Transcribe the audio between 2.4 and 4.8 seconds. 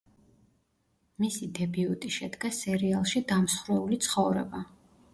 სერიალში „დამსხვრეული ცხოვრება“.